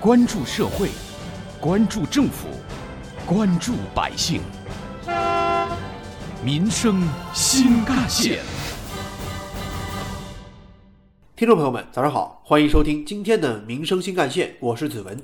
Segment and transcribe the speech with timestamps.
[0.00, 0.90] 关注社会，
[1.60, 2.46] 关注政府，
[3.26, 4.40] 关注百姓，
[6.40, 7.02] 民生
[7.34, 8.38] 新干线。
[11.34, 15.20] 听众朋友们，早上好，欢迎收听今天的《民生新干线》，我是子文。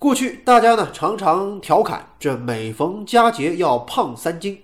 [0.00, 4.60] 过去大家呢常常调侃，这每逢佳节要胖三斤。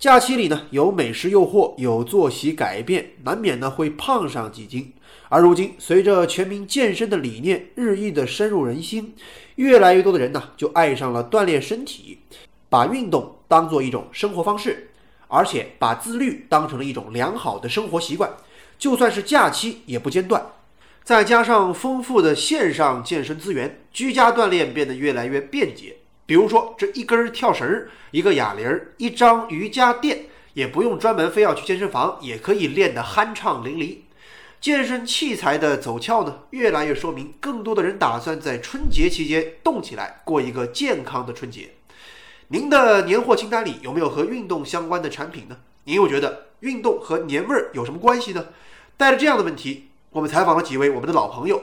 [0.00, 4.94] 假期里呢，有美食诱惑，有作息改变，难免呢会胖上几斤。
[5.28, 9.14] 而如今，随着全民健身的理念日益的深入人心，
[9.56, 12.18] 越来越多的人呢就爱上了锻炼身体，
[12.70, 14.88] 把运动当做一种生活方式，
[15.28, 18.30] 而且把自律当成了一种良好的生活习惯，
[18.78, 20.42] 就算是假期也不间断。
[21.04, 25.96] 再加上丰富的线上健身资源，居家锻炼变得越来越便捷。
[26.30, 33.96] 比如说，这一根跳绳儿、一个哑铃、一张瑜伽垫，也不用专门非要去健身房，也可以练得酣畅淋漓。
[34.60, 41.72] 健身器材的走俏呢，越来越说明更多的人打算在春节期间动起来，过一个健康的春节。
[42.46, 45.56] 您的年货清单里有没有和运动相关的产品呢？
[45.82, 48.46] 您又觉得运动和年味儿有什么关系呢？
[48.96, 51.60] 带着这样的问题，我们采访了几位我们的老朋友。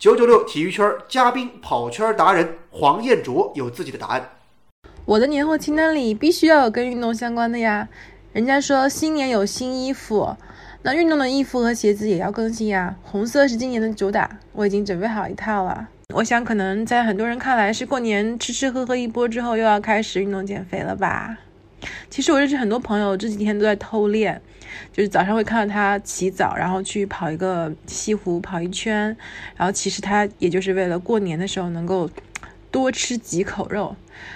[0.00, 4.30] 九九六体育圈嘉宾、跑圈达人黄彦卓有自己的答案。
[5.04, 7.86] 我的年货清单里必须要有跟运动相关的呀。
[8.32, 10.34] 人家说新年有新衣服，
[10.80, 12.96] 那运动的衣服和鞋子也要更新呀。
[13.02, 15.86] 红色是今年的主打，我已经准备好一套了。
[16.14, 21.36] 我想可能在很多人看来是过年吃吃喝喝一波之后又要开始运动减肥了吧。
[22.08, 24.40] 其实我认识很多朋友这几天都在偷练。
[24.92, 29.16] 就是早上会看到他起早，然后去跑一个西湖跑一圈，
[29.56, 32.08] 然后其实他也就是为了过年的时候能够
[32.70, 33.94] 多吃几口肉。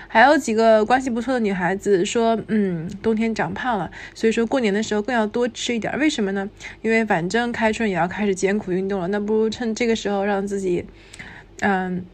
[0.09, 5.97] 还有几个关系不错的女孩子说，嗯，冬天长胖了，所以说过年的时候更要多吃一点。
[5.99, 6.49] 为什么呢？
[6.83, 10.85] 因为反正开春也要开始艰苦运动了，那不如趁这个时候让自己，
[11.61, 12.05] 嗯，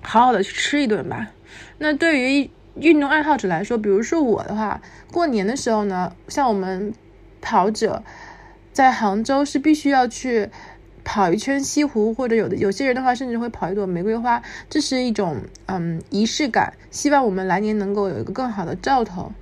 [0.00, 1.30] 好好的去吃一顿吧。
[1.78, 6.92] 那对于运动爱好者来说，比如说我的话，过年的时候呢，像我们。
[7.44, 8.04] 跑者
[8.72, 10.48] 在杭州是必须要去
[11.02, 14.40] 跑一圈西湖，或者有的有些人的话，甚至会跑一朵玫瑰花，
[14.70, 16.74] 这是一种嗯仪式感。
[16.92, 19.32] 希望我们来年能够有一个更好的兆头。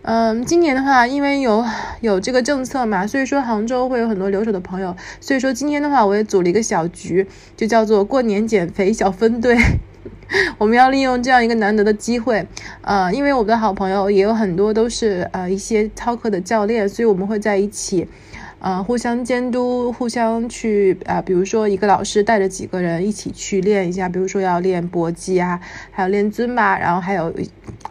[0.00, 1.62] 嗯，今年的话，因为有
[2.00, 9.58] 有这个政策嘛，所以说杭州会有很多留守的朋友，所以说今天的话，我也组了一个小局，就叫做过年减肥小分队。
[10.58, 12.46] 我们要利用这样一个难得的机会，
[12.80, 18.08] 呃，因为我们的好朋友也有很多都是呃一些操课的教练，所以我们会在一起，
[18.58, 25.60] 呃，互相监督，互相去啊，比如说一个老师带着几个人一起去练一下，比如说要练搏击啊，
[25.90, 27.32] 还有练尊巴，然后还有，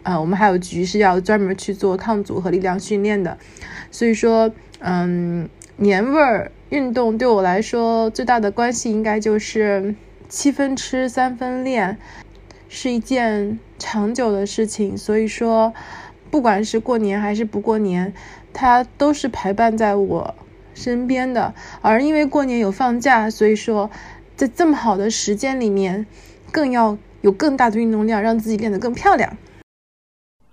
[0.03, 3.38] 呃，我们还有局是要专门去做抗阻和力量训练的，
[3.91, 5.47] 所以说，嗯，
[5.78, 9.94] 年味儿运动对我来说最大的关系应该就是
[10.29, 11.97] 七分吃三分练。
[12.74, 15.74] 是一件长久的事情，所以说，
[16.30, 18.14] 不管是过年还是不过年，
[18.54, 20.34] 它都是陪伴在我
[20.74, 21.54] 身边的。
[21.82, 23.92] 而因为过年有放假，所以说，
[24.38, 26.06] 在这么好的时间里面，
[26.50, 29.36] 更要有更大的运动量，让自己变得更漂亮。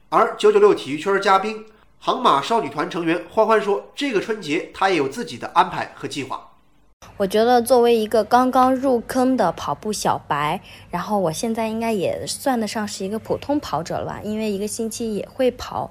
[0.09, 1.67] 而九九六体育圈嘉宾
[2.01, 6.49] 航马少女团成员欢欢说：“这个春节，她也有自己的安排和计划。”
[7.19, 14.21] 我觉得作为一个刚刚入坑的跑步小白，然后我现在应该也算得上是一个普通跑者了吧？
[14.23, 15.91] 因为一个星期也会跑，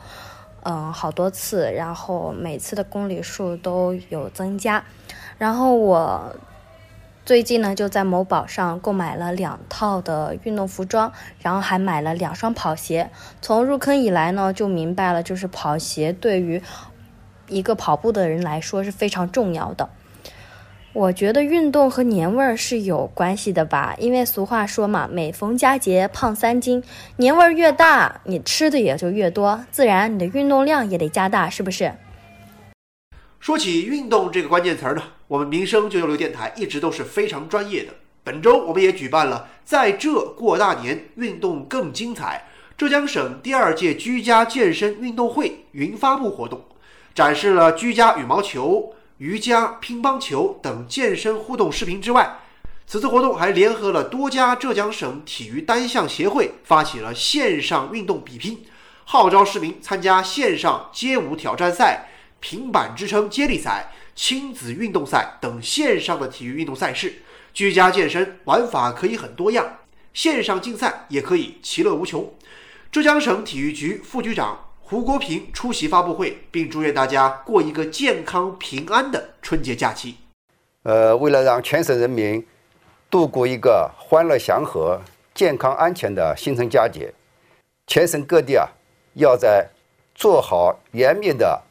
[0.63, 4.85] 嗯，好多次，然后每次的公里数都有增加。
[5.37, 6.33] 然后我
[7.25, 13.11] 最近呢就在某宝上购买了两套的运动服装，然后还买了两双跑鞋。
[13.41, 16.61] 从入坑以来呢，就明白了，就是跑鞋对于
[17.49, 19.89] 一个跑步的人来说是非常重要的。
[20.97, 26.83] 我觉得运动和年味儿是有关系的吧，因为俗话说嘛，每逢佳节胖三斤，
[27.17, 31.93] 年味儿越大，你吃的也就越多，自然你的运动量也得加大，是不是？
[33.39, 37.93] 说起运动这个关键词儿呢，我们民生九九六电台一直都是非常专业的。
[38.23, 46.59] 本周我们也举办了在这过大年，运动更精彩浙江省第二届居家健身运动会云发布活动，
[47.13, 48.95] 展示了居家羽毛球。
[49.17, 52.37] 瑜伽、乒乓球等健身互动视频之外，
[52.85, 58.63] 此次活动还联合了多家浙江省体育单项协会，发起了线上运动比拼，
[59.05, 62.09] 号召市民参加线上街舞挑战赛、
[62.39, 67.23] 平板支撑接力赛、亲子运动赛等线上的体育运动赛事。
[67.55, 69.79] 居家健身玩法可以很多样，
[70.13, 72.31] 线上竞赛也可以其乐无穷。
[72.91, 74.66] 浙江省体育局副局长。
[74.89, 80.15] 胡国平出席发布会，并祝愿大家过一个健康平安的春节假期。
[80.83, 82.45] 呃，为了让全省人民
[83.09, 84.97] 度过一个欢乐祥和、
[85.33, 87.13] 健康安全的新春佳节，
[87.85, 88.65] 全省各地啊，
[89.15, 89.67] 要在
[90.15, 91.61] 做好严密的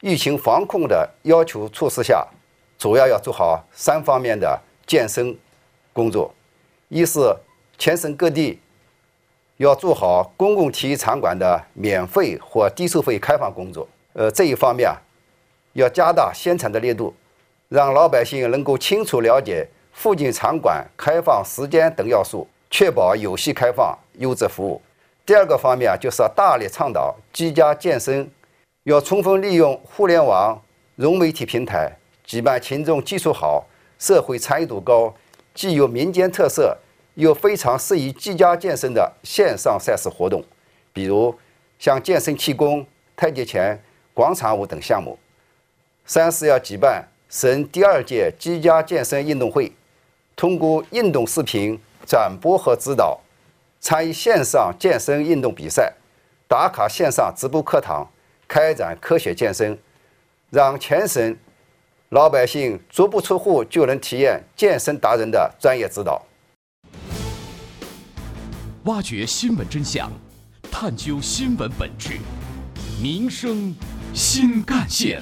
[0.00, 2.26] 疫情防控的要求措施下，
[2.78, 5.36] 主要要做好三方面的健身
[5.92, 6.34] 工作：
[6.88, 7.20] 一是
[7.76, 8.58] 全省各地
[9.58, 13.88] 要做好公共体育场馆的免费或低收费开放工作。
[14.12, 14.96] 呃，这一方面啊，
[15.72, 17.14] 要加大宣传的力度，
[17.68, 24.80] 让老百姓能够清楚了解附近场馆开放时间等要素，确保有序开放、优质服务。
[25.24, 28.30] 第二个方面啊，就是要大力倡导居家健身，
[28.84, 30.60] 要充分利用互联网
[30.96, 31.90] 融媒体平台，
[32.24, 33.66] 举办群众基础好、
[33.98, 35.12] 社会参与度高、
[35.54, 36.76] 既有民间特色
[37.16, 40.42] 又非常适宜居家健身的线上赛事活动，
[40.94, 41.36] 比如
[41.78, 43.78] 像健身气功、太极拳。
[44.14, 45.18] 广场舞等项目。
[46.06, 49.70] 三是要举办省第二届居家健身运动会，
[50.34, 53.20] 通过运动视频转播和指导，
[53.78, 55.92] 参与线上健身运动比赛，
[56.48, 58.10] 打卡线上直播课堂，
[58.48, 59.78] 开展科学健身，
[60.48, 61.36] 让全省
[62.08, 66.22] 老百姓足不出户就能体验健身达人的专业指导。
[68.86, 70.08] 挖掘新闻真相，
[70.70, 72.18] 探究新闻本质，
[73.02, 73.74] 民生。
[74.14, 75.20] 新干线，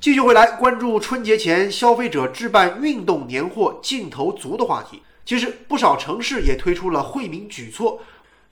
[0.00, 5.00] 继续回来关注春节前消费者置办运动年货劲头足的话题。
[5.24, 8.00] 其实不少城市也推出了惠民举措，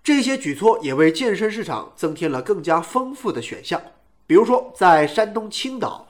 [0.03, 3.83] 这些举措也为健身市场增添了更加丰富的选项。
[4.27, 6.07] 比如说，在山东青岛，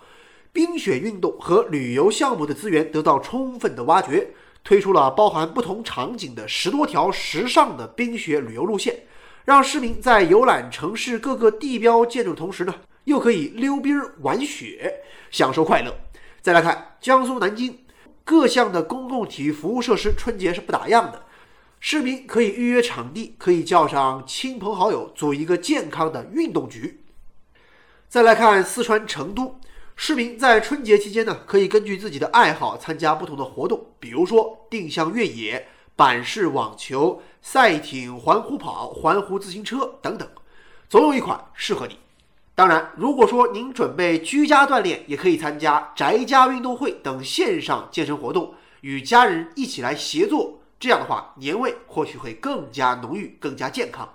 [0.52, 4.28] 冰雪运动和旅游项目的资源得到充分的挖掘，
[4.64, 9.04] 推出了包含不同场景的十多条时尚的冰雪旅游路线。
[9.44, 12.72] 让市民在游览城市各个地标建筑的同时呢，
[13.04, 15.92] 又可以溜冰玩雪，享受快乐。
[16.40, 17.80] 再来看江苏南京，
[18.22, 21.24] 各项的公共体育服务设施春节是不打烊的，
[21.80, 27.02] 市民可以预约场地，可以叫上亲朋好友，组一个健康的运动局。
[28.08, 29.58] 再来看四川成都，
[29.96, 35.68] 市民在春节期间呢，可以根据自己的爱好参加不同的活动，比如说定向越野。
[35.94, 40.26] 板式网球、赛艇、环湖跑、环湖自行车等等，
[40.88, 41.98] 总有一款适合你。
[42.54, 50.58] 当然，如果说您准备居家锻炼，也可以参加宅家运动会等线上健身活动，与家人一起来协作。
[50.80, 54.08] 这样的话，年味或许会更加浓郁、更加健康。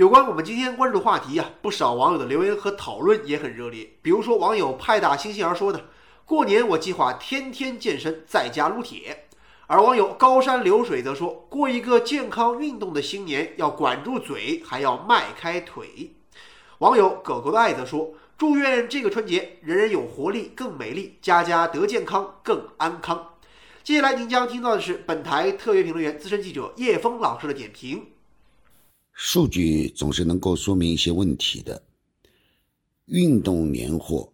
[0.00, 3.86] 有关我们今天关注的话题呀，不少网友的留言和讨论也很热烈。
[4.00, 5.90] 比如说，网友派大星星儿说的
[6.24, 9.26] ：“过年我计划天天健身，在家撸铁。”
[9.68, 16.12] 而网友高山流水则说：“过一个健康运动的新年，要管住嘴，还要迈开腿。”
[16.80, 23.34] 网友狗狗的爱则说：“祝愿这个春节人人有活力，更美丽，家家得健康，更安康。”
[23.84, 28.06] 接下来您将听到的是本台特约评论员、资深记者叶峰老师的点评。
[29.12, 31.82] 数据总是能够说明一些问题的。
[33.06, 34.32] 运动年货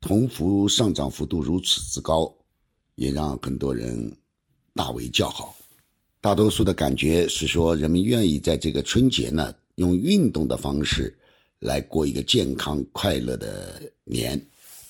[0.00, 2.34] 同幅上涨幅度如此之高，
[2.94, 4.16] 也让很多人。
[4.76, 5.54] 大为叫好，
[6.20, 11.16] 大多数的感觉是说，人们愿意在这个春节呢，用运动的方式
[11.60, 14.44] 来过一个健康快乐的年。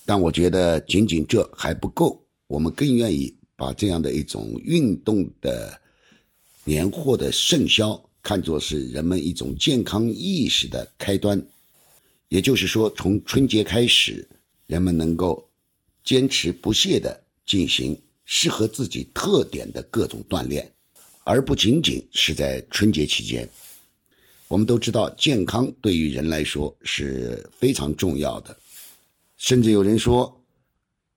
[0.06, 5.78] 但我觉得仅仅这还不够，我们更愿意把这样的一种运动的
[6.64, 11.40] 年货的盛销看作是人们一种健康意识的开端。
[12.28, 14.26] 也就是说，从春节开始，
[14.66, 15.48] 人们能够
[16.02, 17.96] 坚持不懈地进行。
[18.26, 20.66] 适合自己特点的各种锻炼，
[21.24, 23.46] 而不仅仅是在春节期间。
[24.48, 28.56] 我们都知道，健康对于人来说是非常重要的，
[29.36, 30.42] 甚至有人说，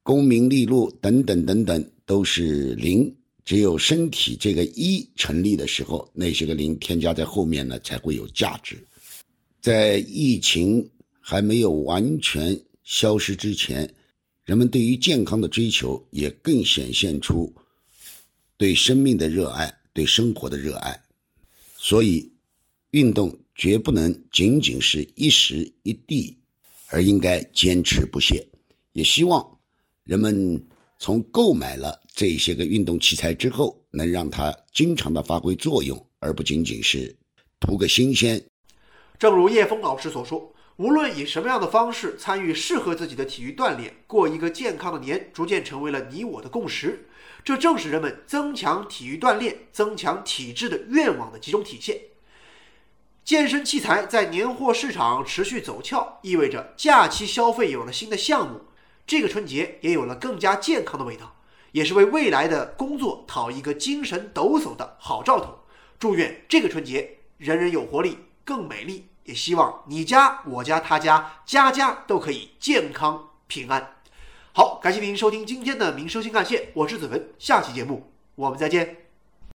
[0.03, 3.15] 功名利禄等等等等都是零，
[3.48, 8.77] 只有身体这个一成立的时候，那些个零添加在后面呢，才会有价值。
[9.62, 10.86] 在疫情
[11.22, 13.89] 还没有完全消失之前。
[14.44, 17.54] 人们对于健康的追求也更显现出
[18.58, 21.01] 对生命的热爱，对生活的热爱。
[21.77, 22.30] 所以，
[22.92, 26.38] 运动绝不能仅仅是一时一地，
[26.89, 28.46] 而应该坚持不懈。
[28.92, 29.58] 也希望
[30.04, 30.62] 人们
[31.00, 37.16] 从购买了这些个运动器材之后，能让它经常的发挥作用，而不仅仅是
[37.60, 38.44] 图个新鲜。
[39.18, 40.54] 正如叶峰老师所说。
[40.77, 47.08] 无论以什么样的方式参与适合自己的体育锻炼，过一个健康的年，逐渐成为了你我的共识。
[47.44, 52.00] 这正是人们增强体育锻炼、增强体质的愿望的集中体现。
[53.25, 58.62] 健身器材在年货市场持续走俏，意味着假期消费有了新的项目，
[59.07, 61.33] 这个春节也有了更加健康的味道。
[61.71, 65.59] 也是为未来的工作讨一个精神抖擞的好兆头。
[65.99, 69.07] 祝愿这个春节人人有活力，更美丽。
[69.25, 73.95] 也希望你家、我家、他家，家家都可以健康平安。
[74.53, 79.06] 好，感谢您收听今天的《民生新干线》，我是子文，下期节目我们再见。